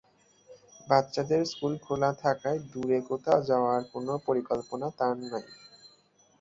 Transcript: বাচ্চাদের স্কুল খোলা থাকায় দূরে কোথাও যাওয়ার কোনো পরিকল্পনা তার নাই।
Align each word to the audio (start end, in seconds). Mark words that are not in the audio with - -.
বাচ্চাদের 0.87 1.41
স্কুল 1.45 1.73
খোলা 1.77 2.11
থাকায় 2.23 2.59
দূরে 2.71 2.99
কোথাও 3.09 3.39
যাওয়ার 3.49 3.81
কোনো 3.93 4.13
পরিকল্পনা 4.27 4.87
তার 4.99 5.15
নাই। 5.23 5.45